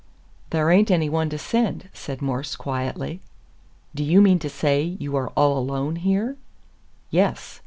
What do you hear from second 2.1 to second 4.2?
Morse, quietly. "Do you